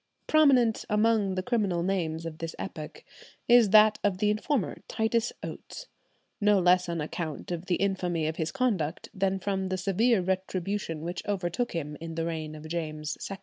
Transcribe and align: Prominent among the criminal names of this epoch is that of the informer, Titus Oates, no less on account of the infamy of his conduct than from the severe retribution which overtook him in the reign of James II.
Prominent 0.25 0.83
among 0.89 1.35
the 1.35 1.43
criminal 1.43 1.83
names 1.83 2.25
of 2.25 2.39
this 2.39 2.55
epoch 2.57 3.03
is 3.47 3.69
that 3.69 3.99
of 4.03 4.17
the 4.17 4.31
informer, 4.31 4.77
Titus 4.87 5.31
Oates, 5.43 5.85
no 6.41 6.57
less 6.57 6.89
on 6.89 6.99
account 6.99 7.51
of 7.51 7.65
the 7.67 7.75
infamy 7.75 8.25
of 8.25 8.37
his 8.37 8.51
conduct 8.51 9.09
than 9.13 9.37
from 9.37 9.69
the 9.69 9.77
severe 9.77 10.19
retribution 10.23 11.01
which 11.01 11.23
overtook 11.27 11.73
him 11.73 11.97
in 12.01 12.15
the 12.15 12.25
reign 12.25 12.55
of 12.55 12.67
James 12.67 13.15
II. 13.29 13.37